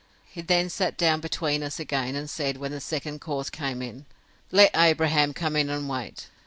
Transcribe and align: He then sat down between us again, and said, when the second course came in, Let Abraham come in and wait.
He 0.25 0.41
then 0.41 0.71
sat 0.71 0.97
down 0.97 1.19
between 1.19 1.61
us 1.61 1.79
again, 1.79 2.15
and 2.15 2.27
said, 2.27 2.57
when 2.57 2.71
the 2.71 2.81
second 2.81 3.21
course 3.21 3.51
came 3.51 3.83
in, 3.83 4.07
Let 4.49 4.75
Abraham 4.75 5.31
come 5.31 5.55
in 5.55 5.69
and 5.69 5.87
wait. 5.87 6.25